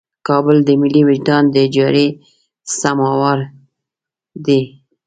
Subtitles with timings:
[0.27, 2.07] کابل د ملي وجدان د اجارې
[2.79, 3.37] سموار
[4.45, 4.61] دی.